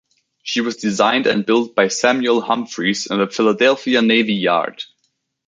She 0.41 0.61
was 0.61 0.77
designed 0.77 1.27
and 1.27 1.45
built 1.45 1.75
by 1.75 1.89
Samuel 1.89 2.41
Humphreys 2.41 3.05
in 3.05 3.19
the 3.19 3.27
Philadelphia 3.27 4.01
Navy 4.01 4.33
Yard. 4.33 4.83